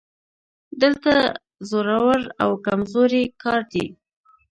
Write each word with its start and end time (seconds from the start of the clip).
دلته 0.81 1.13
زورور 1.69 2.21
او 2.43 2.51
کمزوری 2.65 3.23
کار 3.43 3.61
دی 3.71 3.85